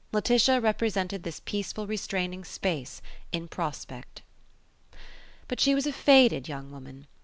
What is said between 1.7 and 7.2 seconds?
restraining space in prospect. But she was a faded young woman.